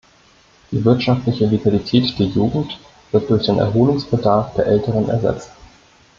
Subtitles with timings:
[0.71, 2.79] Die wirtschaftliche Vitalität der Jugend
[3.11, 5.51] wird durch den Erholungsbedarf der Älteren ersetzt.